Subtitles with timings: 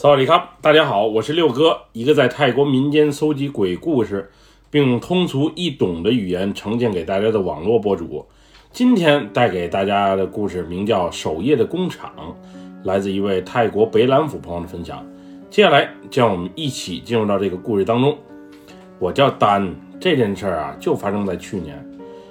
[0.00, 4.30] 萨瓦迪卡，大家好，我是六哥，一个在泰国民间搜集鬼故事，
[4.70, 8.24] 并用通俗易懂的语言呈现给大家的网络博主。
[8.72, 12.10] 今天带给大家的故事名叫《守夜的工厂》，
[12.86, 15.06] 来自一位泰国北兰府朋友的分享。
[15.50, 18.16] 接下来，将我们一起进入到这个故事当中。
[18.98, 19.70] 我叫丹，
[20.00, 21.78] 这件事儿啊，就发生在去年，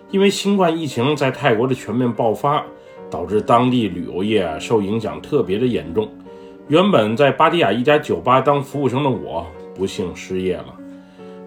[0.10, 2.66] 因为新冠疫情在泰国的全面爆发，
[3.12, 6.10] 导致当地旅游业受影响特别的严重。
[6.70, 9.44] 原本在芭提雅一家酒吧当服务生的我，
[9.76, 10.68] 不幸失业了。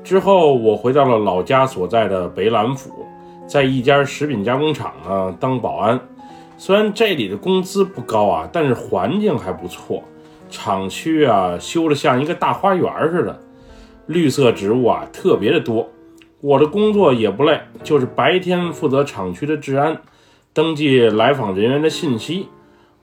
[0.03, 3.07] 之后，我回到了老家所在的北兰府，
[3.47, 6.01] 在一家食品加工厂呢当保安。
[6.59, 10.03] 虽然这里的工资不高啊，但是环境还不错。
[10.51, 13.41] 厂区啊，修得像一个大花园似的，
[14.07, 15.89] 绿色植物啊特别的多。
[16.41, 20.03] 我的工作也不累，就是白天负责厂区的治安，
[20.53, 22.49] 登记来访人员的信息。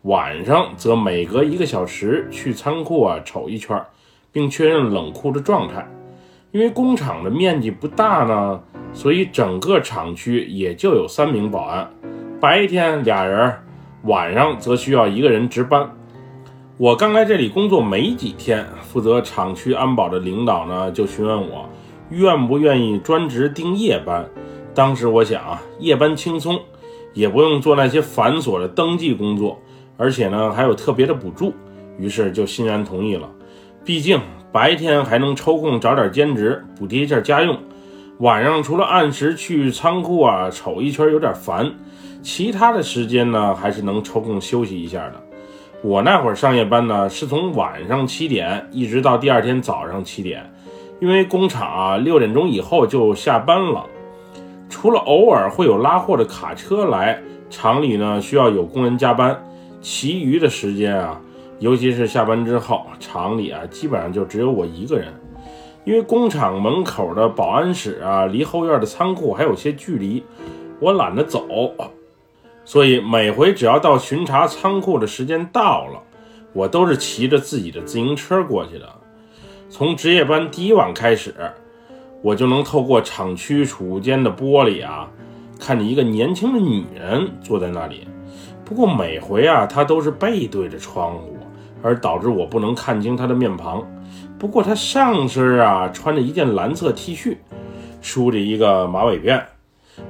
[0.03, 3.77] 晚上则每隔一个小时去仓库啊瞅一圈，
[4.31, 5.85] 并确认冷库的状态。
[6.51, 8.61] 因为工厂的面积不大呢，
[8.93, 11.91] 所以整个厂区也就有三名保安，
[12.39, 13.53] 白天俩人，
[14.03, 15.91] 晚上则需要一个人值班。
[16.77, 21.67] 我刚来这里工作没几天，负责厂区安保的领导呢就询问我
[22.09, 24.25] 愿不愿意专职盯夜班。
[24.73, 26.57] 当时我想啊，夜班轻松，
[27.13, 29.59] 也不用做那些繁琐的登记工作。
[29.99, 31.53] 而且呢，还有特别的补助，
[31.97, 33.29] 于是就欣然同意了。
[33.83, 34.17] 毕竟
[34.49, 37.57] 白天还能抽空找点兼职补贴一下家用，
[38.19, 41.69] 晚上除了按时去仓库啊瞅一圈有点烦，
[42.21, 45.21] 其他的时间呢还是能抽空休息一下的。
[45.81, 50.49] 我那会上夜班呢，是从晚上七点一直到第二天早上七点，
[51.01, 53.85] 因为工厂啊六点钟以后就下班了，
[54.69, 59.37] 除了偶尔会有拉货的卡车来，厂里呢需要有工人加班。
[59.81, 61.21] 其余的时间啊，
[61.59, 65.13] 尤其是下班之后，厂里啊基本上就只有我一个人。
[65.85, 70.23] 因为工厂门口的保安室啊，离后院的仓库还有些距离，
[70.79, 71.73] 我懒得走，
[72.63, 76.03] 所以每回只要到巡查仓库的时间到了，
[76.53, 78.87] 我都是骑着自己的自行车过去的。
[79.69, 81.33] 从值夜班第一晚开始，
[82.21, 85.09] 我就能透过厂区储物间的玻璃啊，
[85.59, 88.07] 看见一个年轻的女人坐在那里。
[88.69, 91.35] 不过每回啊，他都是背对着窗户，
[91.81, 93.83] 而导致我不能看清他的面庞。
[94.37, 97.35] 不过他上身啊穿着一件蓝色 T 恤，
[97.99, 99.41] 梳着一个马尾辫，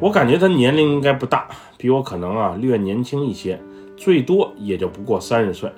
[0.02, 3.58] 我感觉他年龄应该不大，比我可能啊略年轻一些，
[3.96, 5.72] 最多也就不过三十岁。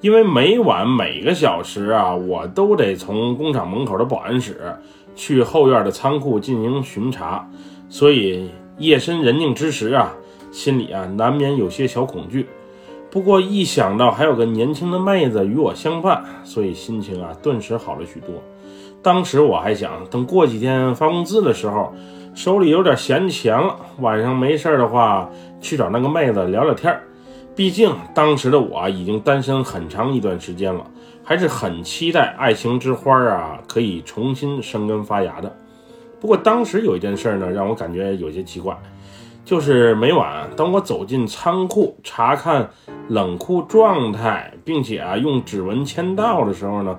[0.00, 4.76] 因为每晚每个小时啊，我都得从工厂门口的保安室
[5.14, 7.48] 去后院的仓库进行巡查，
[7.88, 10.12] 所以夜深人静之时啊。
[10.56, 12.48] 心里啊，难免有些小恐惧。
[13.10, 18.30] 不过一想到还有个年轻的妹子与我相伴，所以心情啊，顿时好了许多。
[19.02, 21.92] 当时我还想，等过几天发工资的时候，
[22.34, 25.30] 手里有点闲钱了，晚上没事的话，
[25.60, 26.98] 去找那个妹子聊聊天
[27.54, 30.90] 毕竟当时的我已经单身很长一段时间了，
[31.22, 35.54] 还是很期待爱情之花啊，可以重新生根发芽的。
[36.18, 38.74] 不过当时有一件事呢，让我感觉有些奇怪。
[39.46, 42.68] 就是每晚，当我走进仓库查看
[43.06, 46.98] 冷库状态，并且啊用指纹签到的时候呢，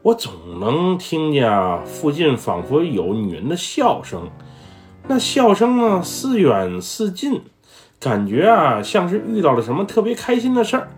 [0.00, 4.22] 我总能听见啊附近仿佛有女人的笑声。
[5.06, 7.42] 那笑声呢似远似近，
[8.00, 10.88] 感觉啊像是遇到了什么特别开心的事儿。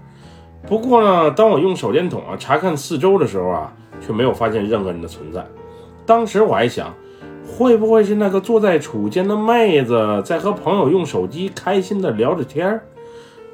[0.69, 5.45] 不过呢，当我用手电筒啊查看四周的时候啊，却没有发现任何人的存在。
[6.07, 6.95] 当时我还想。
[7.49, 12.83] 会不会是那个坐在储间的妹子在和朋友用手机开心的聊着天儿？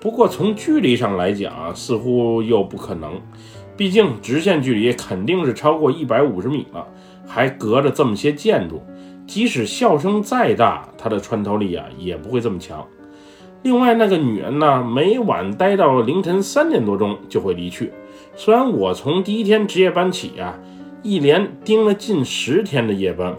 [0.01, 3.13] 不过从距离上来讲，似乎又不可能，
[3.77, 6.87] 毕竟直线距离肯定是超过一百五十米了，
[7.27, 8.83] 还隔着这么些建筑，
[9.27, 12.87] 即使笑声再大，它的穿透力啊也不会这么强。
[13.63, 17.93] 另外，那个女人呢，每晚待到凌晨三点多钟就会离去。
[18.37, 20.59] 虽然我从第一天值夜班起啊，
[21.03, 23.35] 一连盯了近十天的夜班。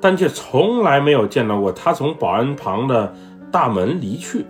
[0.00, 3.12] 但却从来没有见到过他从保安旁的
[3.50, 4.44] 大门离去。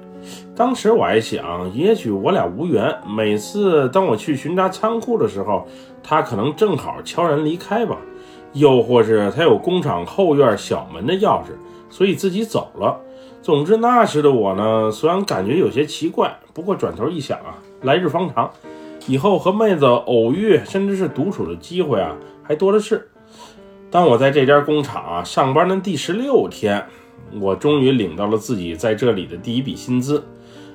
[0.55, 2.95] 当时我还想，也许我俩无缘。
[3.07, 5.67] 每次当我去巡查仓库的时候，
[6.03, 7.97] 他可能正好悄然离开吧，
[8.53, 11.53] 又或是他有工厂后院小门的钥匙，
[11.89, 12.99] 所以自己走了。
[13.41, 18.51] 总之，那时的我呢，虽然感觉有些奇怪，不过转头一想啊，来日方长，
[19.07, 23.09] 以后和妹子偶遇，甚至是独处的机会啊，还多的是。
[23.91, 26.85] 当我在这家工厂啊上班的第十六天，
[27.41, 30.23] 我终于领到了自己在这里的第一笔薪资。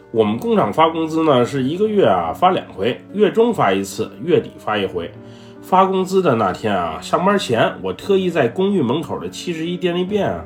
[0.10, 5.12] 我们工厂发工资呢，是一个月啊发两回，月中发一次，月底发一回。
[5.62, 10.44] 发工资的那天啊，上班前我特意在公寓门口的七十一便利店啊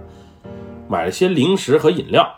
[0.89, 2.29] 买了些零食和饮料。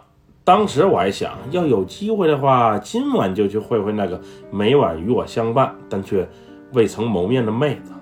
[0.44, 4.22] 当时我还想要有机会的话，今晚就去会会那个
[4.52, 6.28] 每晚与我相伴但却
[6.74, 7.94] 未曾谋面的妹子。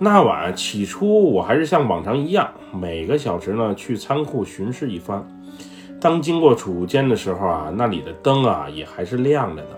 [0.00, 5.26] 那晚起初我还是像往常一样，每个小时呢去仓库巡视一番。
[6.00, 9.68] 当经过储物间的时候啊，那里的灯啊也还是亮着的，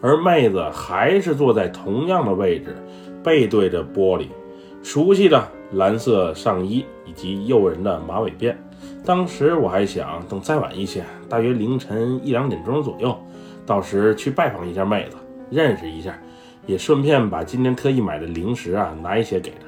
[0.00, 2.74] 而妹子还是坐在同样的位置，
[3.22, 4.28] 背对着玻璃，
[4.82, 8.56] 熟悉的蓝色上衣以及诱人的马尾辫。
[9.04, 13.14] 当时我还想，等再晚一些，大约凌晨一两点钟左右，
[13.66, 15.18] 到时去拜访一下妹子，
[15.50, 16.18] 认识一下，
[16.64, 19.65] 也顺便把今天特意买的零食啊拿一些给她。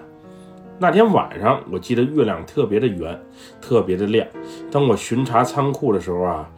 [0.80, 3.20] 那天晚上，我记得月亮特别的圆，
[3.60, 4.24] 特别的亮。
[4.70, 6.48] 当我巡查仓库的时候啊，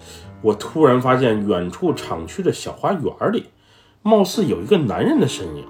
[0.43, 3.47] 我突然发现远处厂区的小花园里，
[4.03, 5.65] 貌似有一个男人的身影。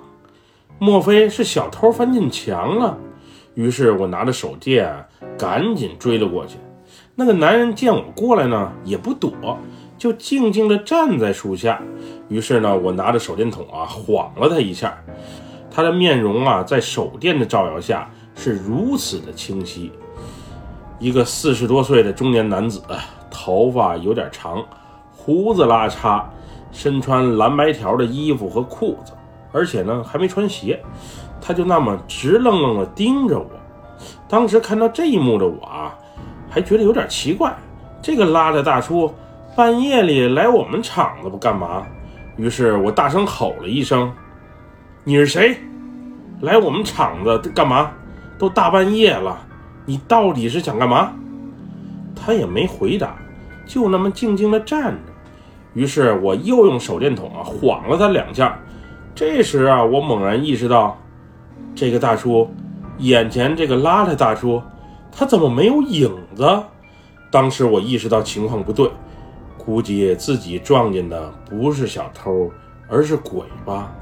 [0.80, 2.98] 莫非是小偷翻进墙了？
[3.54, 5.06] 于是我拿着手电，
[5.38, 6.56] 赶紧追了过去。
[7.14, 9.30] 那个男人见我过来呢，也不躲，
[9.96, 11.80] 就静静地站在树下。
[12.28, 14.98] 于是呢，我拿着手电筒啊，晃了他一下。
[15.70, 18.10] 他的面容啊，在手电的照耀下。
[18.34, 19.92] 是如此的清晰，
[20.98, 22.82] 一个四十多岁的中年男子，
[23.30, 24.64] 头发有点长，
[25.10, 26.22] 胡子拉碴，
[26.72, 29.12] 身穿蓝白条的衣服和裤子，
[29.52, 30.82] 而且呢还没穿鞋，
[31.40, 33.50] 他就那么直愣愣地盯着我。
[34.28, 35.94] 当时看到这一幕的我啊，
[36.48, 37.54] 还觉得有点奇怪，
[38.00, 39.12] 这个邋遢大叔
[39.54, 41.86] 半夜里来我们厂子不干嘛？
[42.36, 44.10] 于是我大声吼了一声
[45.04, 45.58] ：“你是谁？
[46.40, 47.90] 来我们厂子干嘛？”
[48.40, 49.38] 都大半夜了，
[49.84, 51.12] 你到底是想干嘛？
[52.16, 53.14] 他也没回答，
[53.66, 54.98] 就那么静静地站着。
[55.74, 58.58] 于是我又用手电筒啊晃了他两下。
[59.14, 60.96] 这时啊，我猛然意识到，
[61.74, 62.48] 这个大叔，
[62.96, 64.62] 眼前这个邋遢大叔，
[65.12, 66.62] 他怎么没有影子？
[67.30, 68.90] 当时我意识到情况不对，
[69.58, 72.50] 估计自己撞见的不是小偷，
[72.88, 73.92] 而是鬼吧。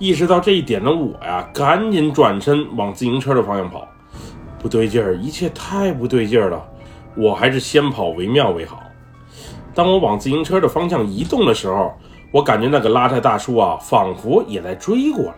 [0.00, 3.86] 意识到这一点的我呀，赶紧转身往自行车的方向跑。
[4.58, 6.66] 不对劲儿，一切太不对劲儿了，
[7.14, 8.82] 我还是先跑为妙为好。
[9.74, 11.92] 当我往自行车的方向移动的时候，
[12.32, 15.34] 我感觉那个邋遢大叔啊，仿佛也在追过来。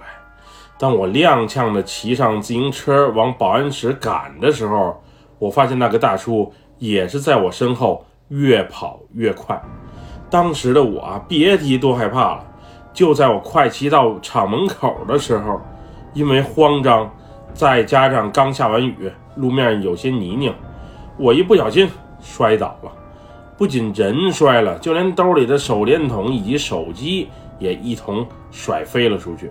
[0.78, 5.02] 当我踉跄地骑上自行车往保安室赶的时候，
[5.40, 9.60] 我发现那个大叔也是在我身后越跑越快。
[10.30, 12.44] 当时的我啊，别提多害怕了。
[12.92, 15.60] 就在我快骑到厂门口的时候，
[16.12, 17.10] 因为慌张，
[17.54, 20.52] 再加上刚下完雨，路面有些泥泞，
[21.16, 21.88] 我一不小心
[22.20, 22.92] 摔倒了。
[23.56, 27.28] 不仅人摔了，就连兜里的手电筒以及手机
[27.58, 29.50] 也一同甩飞了出去。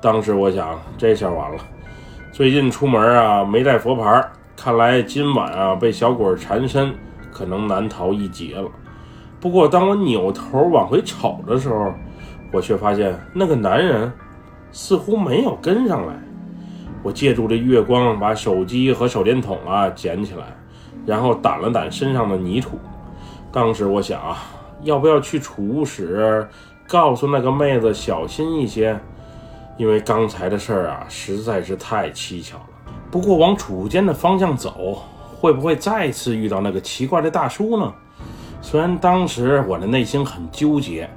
[0.00, 1.62] 当时我想，这下完了。
[2.32, 4.24] 最近出门啊，没带佛牌，
[4.56, 6.94] 看来今晚啊被小鬼缠身，
[7.30, 8.68] 可能难逃一劫了。
[9.38, 11.92] 不过，当我扭头往回瞅的时候，
[12.52, 14.12] 我却发现那个男人
[14.70, 16.14] 似乎没有跟上来。
[17.02, 20.54] 我借助这月光，把手机和手电筒啊捡起来，
[21.04, 22.78] 然后掸了掸身上的泥土。
[23.50, 24.38] 当时我想啊，
[24.82, 26.46] 要不要去储物室
[26.86, 28.96] 告诉那个妹子小心一些？
[29.78, 32.92] 因为刚才的事儿啊实在是太蹊跷了。
[33.10, 35.02] 不过往储物间的方向走，
[35.40, 37.92] 会不会再次遇到那个奇怪的大叔呢？
[38.60, 41.10] 虽然当时我的内心很纠结。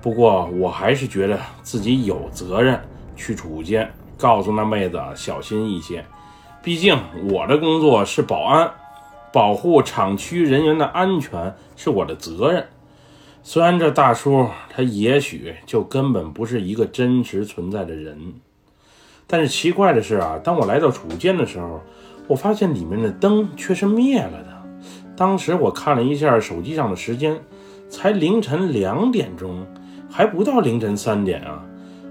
[0.00, 2.80] 不过我还是觉得自己有责任
[3.16, 6.04] 去储物间告诉那妹子小心一些，
[6.62, 6.96] 毕竟
[7.30, 8.70] 我的工作是保安，
[9.32, 12.66] 保护厂区人员的安全是我的责任。
[13.42, 18.34] 虽然这大叔他也许就根本不是一个真实存在的人，
[19.26, 21.80] 但是奇怪的是啊，当我来到储物间的时候，
[22.26, 24.62] 我发现里面的灯却是灭了的。
[25.16, 27.40] 当时我看了一下手机上的时间，
[27.88, 29.66] 才凌晨两点钟。
[30.10, 31.62] 还不到凌晨三点啊，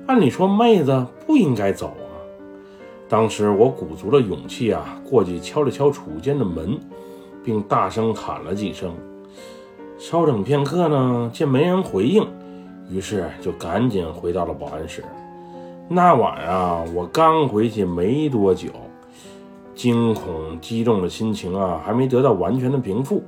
[0.05, 2.05] 按理说妹子不应该走啊。
[3.09, 6.77] 当时我鼓足了勇气啊，过去敲了敲储物间的门，
[7.43, 8.93] 并大声喊了几声。
[9.97, 12.27] 稍等片刻呢，见没人回应，
[12.89, 15.03] 于是就赶紧回到了保安室。
[15.89, 18.69] 那晚啊，我刚回去没多久，
[19.73, 23.23] 惊恐激动的心情啊，还没得到完全的平复，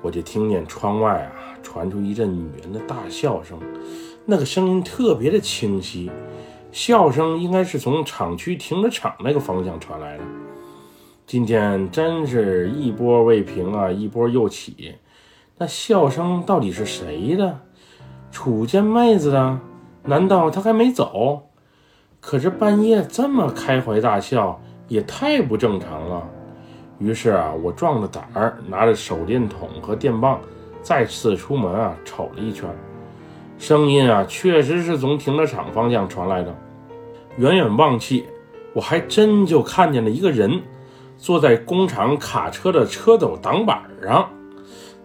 [0.00, 1.41] 我就听见窗外啊。
[1.72, 3.58] 传出一阵女人的大笑声，
[4.26, 6.10] 那个声音特别的清晰，
[6.70, 10.24] 笑声应该是从厂区停车场那个方向传来的。
[11.26, 14.96] 今天真是一波未平啊，一波又起。
[15.56, 17.60] 那笑声到底是谁的？
[18.30, 19.58] 楚见妹子的，
[20.04, 21.48] 难道她还没走？
[22.20, 26.28] 可是半夜这么开怀大笑，也太不正常了。
[26.98, 30.38] 于是啊，我壮着胆儿，拿着手电筒和电棒，
[30.82, 32.68] 再次出门啊，瞅了一圈。
[33.58, 36.52] 声音啊，确实是从停车场方向传来的。
[37.36, 38.26] 远远望去，
[38.74, 40.60] 我还真就看见了一个人，
[41.16, 44.28] 坐在工厂卡车的车斗挡板上。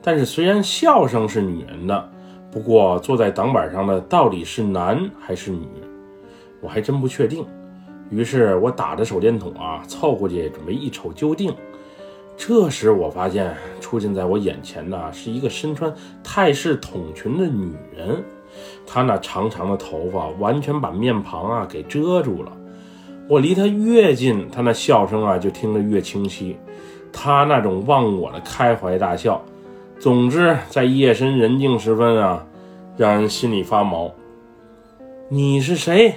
[0.01, 2.10] 但是虽然笑声是女人的，
[2.51, 5.67] 不过坐在挡板上的到底是男还是女，
[6.62, 7.46] 我还真不确定。
[8.10, 11.53] 于是我打着手电筒啊，凑过去准备一瞅究竟。
[12.38, 15.91] 这时我发现出现在我眼前的是一个身穿
[16.24, 18.24] 泰式筒裙的女人，
[18.86, 22.51] 她那长长的头发完全把面庞啊给遮住了。
[23.27, 26.56] 我离她越近，她那笑声啊就听得越清晰。
[27.12, 29.44] 她那种忘我的开怀大笑，
[30.00, 32.46] 总之在夜深人静时分啊，
[32.96, 34.13] 让人心里发毛。
[35.27, 36.13] 你是谁？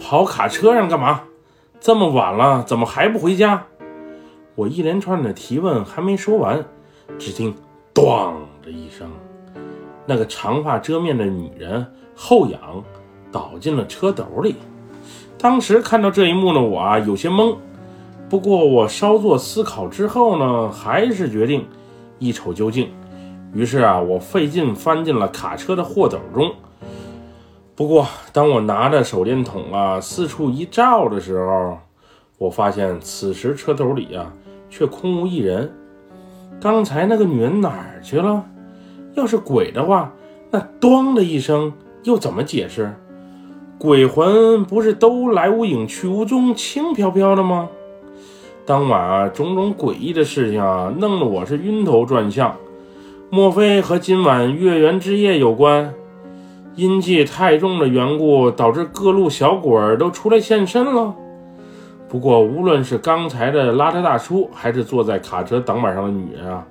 [0.00, 1.24] 跑卡车上干嘛？
[1.80, 3.66] 这么晚了，怎么还不回家？
[4.54, 6.62] 我一连串的提问还没说完，
[7.18, 7.54] 只听
[7.94, 9.08] “咣”的一声，
[10.04, 12.84] 那个长发遮面的女人后仰，
[13.30, 14.56] 倒进了车斗里。
[15.38, 17.56] 当时看到这一幕的我啊，有些懵。
[18.28, 21.66] 不过我稍作思考之后呢，还是决定
[22.18, 22.90] 一瞅究竟。
[23.54, 26.52] 于是啊，我费劲翻进了卡车的货斗中。
[27.74, 31.78] 不过，当我拿着手电筒啊四处一照的时候，
[32.36, 34.30] 我发现此时车斗里啊。
[34.72, 35.70] 却空无一人。
[36.58, 38.42] 刚才那个女人哪儿去了？
[39.12, 40.10] 要是鬼的话，
[40.50, 41.70] 那“咣”的一声
[42.04, 42.94] 又怎么解释？
[43.78, 47.68] 鬼魂不是都来无影去无踪、轻飘飘的吗？
[48.64, 52.56] 当晚啊，种种诡异的事情啊，弄得我是晕头转向。
[53.28, 55.92] 莫非和今晚月圆之夜有关？
[56.76, 61.14] 阴气太重的缘故，导致各路小鬼儿都出来现身了？
[62.12, 66.62] 不过，无论是刚才的拉车大叔，还是坐在卡车挡板上的女人啊，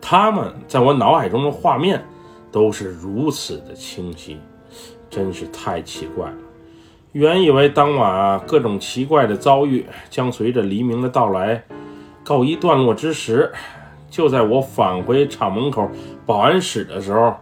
[0.00, 2.04] 他们在我脑海中的画面
[2.50, 4.40] 都是如此的清晰，
[5.08, 6.36] 真是太奇怪了。
[7.12, 11.62] 原以为当晚啊各种奇怪的遭遇将随着黎明的到来
[12.24, 13.52] 告一段落之时，
[14.10, 15.88] 就在我返回厂门口
[16.26, 17.36] 保安室的时候，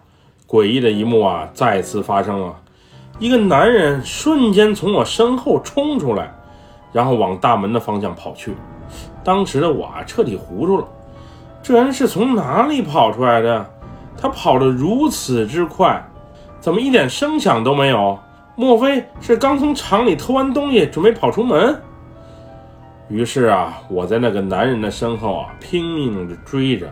[0.47, 2.55] 诡异的一幕啊再次发生了，
[3.19, 6.36] 一个男人瞬间从我身后冲出来。
[6.93, 8.55] 然后往大门的方向跑去，
[9.23, 10.87] 当时的我啊彻底糊涂了，
[11.63, 13.67] 这人是从哪里跑出来的？
[14.17, 16.03] 他跑得如此之快，
[16.59, 18.19] 怎么一点声响都没有？
[18.55, 21.79] 莫非是刚从厂里偷完东西，准备跑出门？
[23.09, 26.91] 于是啊，我在那个男人的身后啊拼命的追着。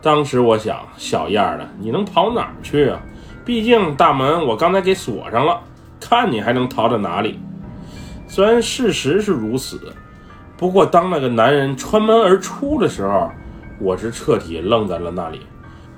[0.00, 2.98] 当时我想，小样的，你能跑哪儿去啊？
[3.44, 5.60] 毕竟大门我刚才给锁上了，
[6.00, 7.38] 看你还能逃到哪里？
[8.26, 9.92] 虽然事实是如此，
[10.56, 13.30] 不过当那个男人穿门而出的时候，
[13.80, 15.40] 我是彻底愣在了那里。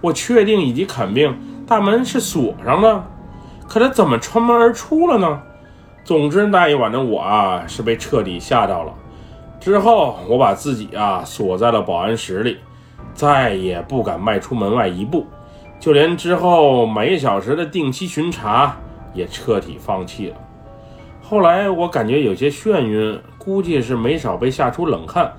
[0.00, 1.34] 我确定以及肯定
[1.66, 3.04] 大门是锁上的，
[3.66, 5.40] 可他怎么穿门而出了呢？
[6.04, 8.92] 总之那一晚的我啊是被彻底吓到了。
[9.58, 12.58] 之后我把自己啊锁在了保安室里，
[13.14, 15.26] 再也不敢迈出门外一步，
[15.80, 18.76] 就连之后每小时的定期巡查
[19.14, 20.36] 也彻底放弃了。
[21.28, 25.32] 后来我感觉有些眩晕，估计是没少被吓出冷汗，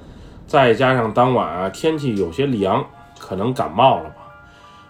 [0.46, 2.86] 再加上当晚啊天气有些凉，
[3.18, 4.16] 可能感冒了吧。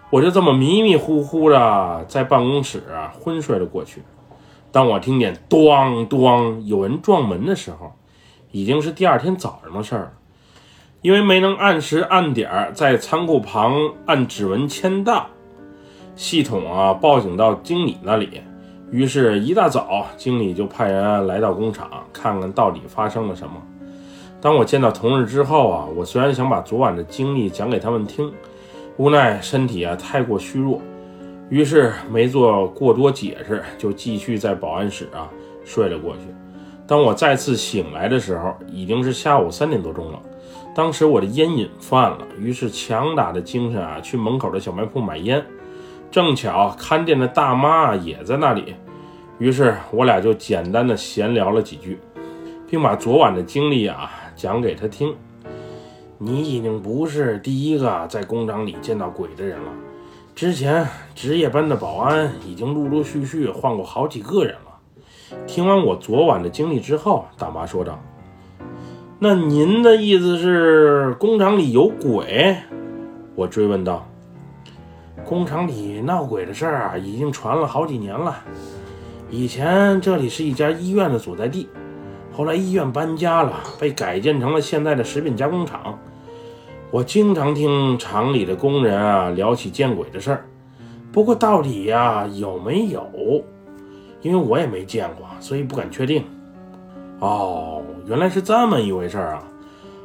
[0.10, 4.02] 我就这么迷迷糊糊的在办公室啊昏睡了过去。
[4.72, 7.94] 当我听见咣咣有人撞门的时候，
[8.52, 10.14] 已经是第二天早上的事儿了。
[11.04, 15.28] 因为没能按时按点儿在仓库旁按指纹签到，
[16.16, 18.42] 系统啊报警到经理那里。
[18.90, 23.62] 于是，一大早，经理就派人来到工厂，看看到底发生了什么。
[24.40, 28.32] 当我见到同事之后啊，我虽然想把昨晚的经历讲给他们听，
[28.96, 30.82] 无奈身体啊太过虚弱，
[31.50, 35.28] 于是没做过多解释，就继续在保安室啊
[35.66, 36.22] 睡了过去。
[36.88, 40.20] 当我再次醒来的时候，已经是下午三点多钟了。
[40.74, 45.46] 当时我的烟瘾犯了，于是强打的精神啊，去门口的小卖铺买烟。
[46.10, 48.76] 正巧看店的大妈也在那里，
[49.38, 52.00] 于是我俩就简单的闲聊了几句，
[52.70, 55.14] 并把昨晚的经历啊讲给她听。
[56.18, 59.72] 你已经不是第一个在工厂里见到鬼的人了，
[60.34, 65.38] 之前值夜班的保安已经陆陆续续换过好几个人了。
[65.46, 68.02] 听完我昨晚的经历之后，大妈说道
[69.20, 72.56] ：“那您的意思是工厂里有鬼？”
[73.36, 74.08] 我追问道。
[75.28, 78.34] 工厂里闹鬼的事儿啊，已经传了好几年了。
[79.30, 81.68] 以前这里是一家医院的所在地，
[82.32, 86.00] 后来医院搬家了，被改建成了现在的食品加工厂。
[86.92, 90.46] 我经常听厂里的工人啊聊起见鬼的事儿，
[91.12, 93.06] 不过到底呀有没有？
[94.22, 96.24] 因为我也没见过，所以不敢确定。
[97.20, 99.44] 哦，原来是这么一回事儿啊！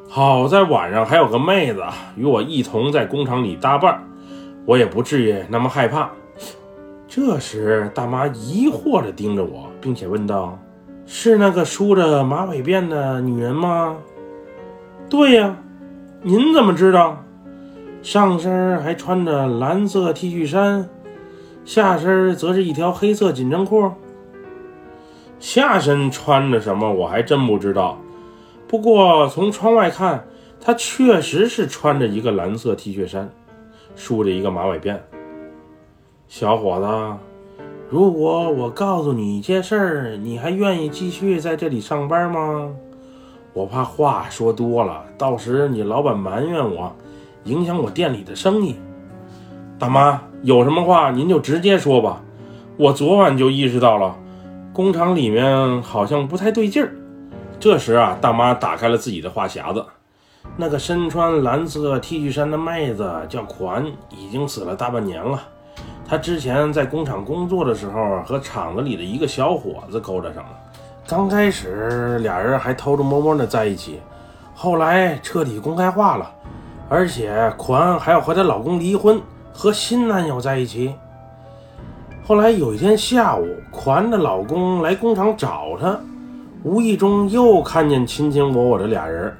[0.08, 1.80] 好在晚上还有个妹子
[2.16, 4.02] 与我一同在工厂里搭伴。
[4.64, 6.10] 我也不至于那么害怕。
[7.08, 10.58] 这时，大妈疑惑地盯着我，并且问道
[11.04, 13.98] ：“是那个梳着马尾辫的女人吗
[15.10, 15.56] ？”“对呀，
[16.22, 17.22] 您怎么知道？
[18.02, 20.88] 上身还穿着蓝色 T 恤衫，
[21.64, 23.92] 下身则是一条黑色紧身裤。
[25.38, 27.98] 下身穿着什么我还真不知道。
[28.66, 30.24] 不过从窗外看，
[30.60, 33.28] 她确实是穿着一个蓝色 T 恤衫。”
[33.94, 34.96] 梳着一个马尾辫，
[36.26, 42.70] 小伙子，如果我告诉你一件事儿，你还愿意继续在这里上班吗？
[43.52, 46.90] 我怕话说多了，到时你老板埋怨我，
[47.44, 48.76] 影响我店里的生意。
[49.78, 52.22] 大妈，有什么话您就直接说吧。
[52.78, 54.16] 我昨晚就意识到了，
[54.72, 56.94] 工厂里面好像不太对劲儿。
[57.60, 59.84] 这时啊，大妈打开了自己的话匣子。
[60.56, 65.42] 那个身穿蓝色 T 恤衫的妹子叫款，已经死了大半年了。
[66.06, 70.50] 她之前在工厂工作的时候，和厂子里的一个小伙子勾搭上了。
[71.06, 74.00] 刚开始俩人还偷偷摸摸的在一起，
[74.54, 76.30] 后来彻底公开化了，
[76.88, 79.20] 而且款还要和她老公离婚，
[79.52, 80.94] 和新男友在一起。
[82.24, 85.98] 后来有一天下午，款的老公来工厂找她，
[86.62, 89.34] 无意中又看见卿卿我我的俩人。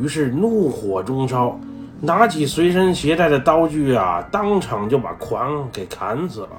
[0.00, 1.58] 于是怒火中烧，
[2.00, 6.50] 拿起随身携带的刀具啊，当场就把狂给砍死了。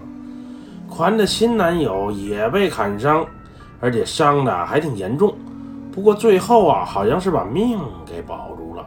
[0.88, 3.26] 狂的新男友也被砍伤，
[3.80, 5.34] 而且伤的还挺严重。
[5.92, 8.86] 不过最后啊，好像是把命给保住了。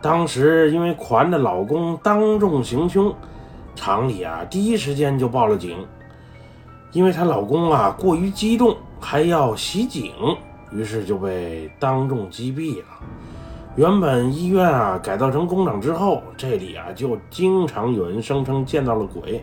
[0.00, 3.12] 当时因为狂的老公当众行凶，
[3.74, 5.76] 厂里啊第一时间就报了警。
[6.92, 10.12] 因为她老公啊过于激动，还要袭警，
[10.70, 12.86] 于是就被当众击毙了。
[13.74, 19.42] 原本医院啊改造成工厂之后，这里啊就经常有人声称见到了鬼。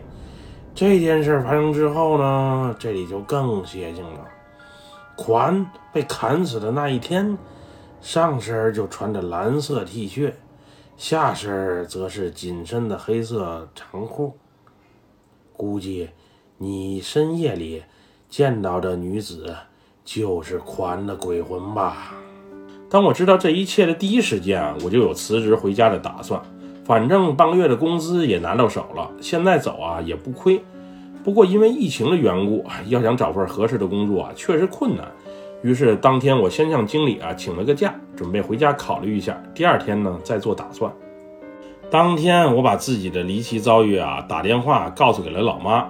[0.72, 4.20] 这件事发生之后呢，这里就更邪性了。
[5.16, 7.36] 款被砍死的那一天，
[8.00, 10.32] 上身就穿着蓝色 T 恤，
[10.96, 14.38] 下身则是紧身的黑色长裤。
[15.56, 16.08] 估计
[16.56, 17.82] 你深夜里
[18.28, 19.56] 见到的女子，
[20.04, 22.14] 就是款的鬼魂吧。
[22.90, 26.40] 当我知道这一切的第一时间啊，我就有辞职回家的打算。
[26.84, 30.60] 反正半个月的工资也拿到手了，现在走啊也不亏。
[31.22, 35.06] 不过因为疫情的缘故，要想找份合适的工作啊，确实困难。
[35.62, 40.90] 于是当天我先向经理啊请了个假，准备回家考虑一下，第二天呢再做打算。
[41.92, 45.88] 当天我把自己的离奇遭遇啊打电话告诉给了老妈，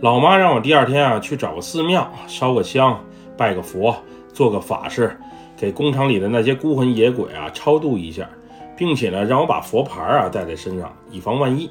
[0.00, 3.00] 老妈让我第二天啊去找个寺庙烧个香，
[3.38, 3.96] 拜个佛，
[4.34, 5.16] 做个法事。
[5.62, 8.28] 给工厂里的那些孤魂野鬼啊超度一下，
[8.76, 11.70] 并且呢让我把佛牌啊带在身上，以防万一。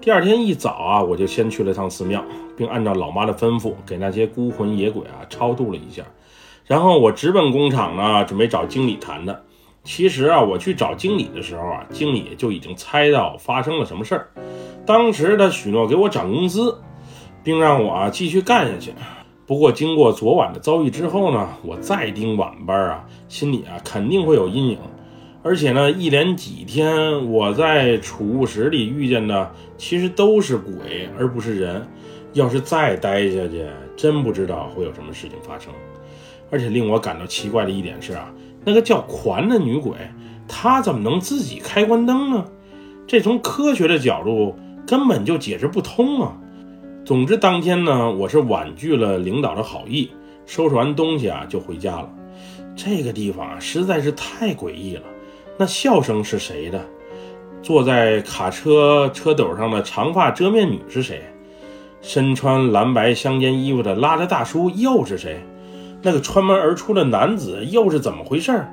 [0.00, 2.24] 第二天一早啊，我就先去了趟寺庙，
[2.56, 6.02] 并按照老妈的吩咐给那些孤魂野鬼啊超度了一下。
[6.66, 9.44] 然后我直奔工厂呢，准备找经理谈的。
[9.84, 14.26] 其实啊，我去找经理的时候啊，经理就已经猜到发生了什么事儿。
[14.84, 16.76] 当时他许诺给我涨工资，
[17.44, 18.92] 并让我啊继续干下去。
[19.50, 24.78] 不过，经过昨晚的遭遇之后呢，我再盯晚班啊，心里啊肯定会有阴影。
[25.42, 31.84] 而且呢，一连几天我在储物室里遇见的，其实都是鬼，而不是人。
[32.32, 35.72] 要是再待下去，真不知道会有什么事情发生。
[36.48, 38.32] 而且令我感到奇怪的一点是啊，
[38.64, 39.96] 那个叫环的女鬼，
[40.46, 42.44] 她怎么能自己开关灯呢？
[43.04, 44.54] 这从科学的角度
[44.86, 46.39] 根本就解释不通啊！
[47.10, 50.12] 总之，当天呢，我是婉拒了领导的好意，
[50.46, 52.08] 收拾完东西啊，就回家了。
[52.76, 55.02] 这个地方啊，实在是太诡异了。
[55.58, 56.80] 那笑声是谁的？
[57.62, 61.20] 坐在卡车车斗上的长发遮面女是谁？
[62.00, 65.40] 身穿蓝白相间衣服的拉着大叔又是谁？
[66.02, 68.64] 那个穿门而出的男子又是怎么回事？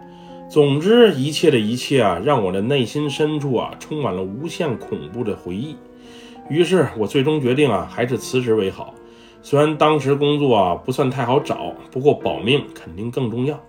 [0.48, 5.76] 总之，一切的一切啊，让我的内心深处啊，充满了无限恐怖的回忆。
[6.50, 8.94] 于是我最终决定啊，还是辞职为好。
[9.42, 13.60] 虽然当时工作啊不算太好找，不过保命肯定更重要。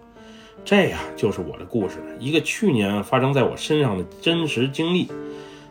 [0.64, 5.08] 这呀就是我的故事，一个去年发生在我身上的真实经历。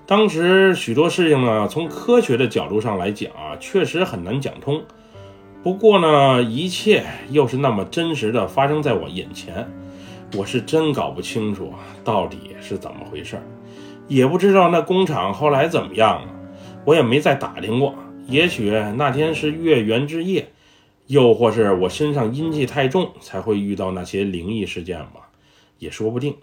[0.05, 4.81] 当时许多事情呢，从科学的角度上来讲啊，确实很难讲通。
[5.61, 9.67] 不过呢，一切又是那么真实的发生在我眼前，
[10.35, 11.73] 我是真搞不清楚
[12.05, 13.37] 到底是怎么回事，
[14.07, 16.27] 也不知道那工厂后来怎么样了，
[16.88, 17.93] 我也没再打听过。
[18.30, 20.54] 也许那天是月圆之夜，
[21.08, 25.30] 又或是我身上阴气太重，才会遇到那些灵异事件吧，
[25.80, 26.38] 也说不定。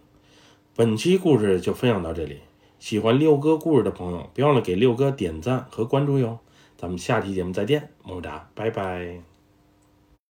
[0.77, 2.41] 本期故事就分享到这里，
[2.79, 6.39] 喜欢六哥故事的朋友，别忘了给六哥点赞和关注哟。
[6.77, 9.34] 咱们下期节目再见，么么哒，拜拜。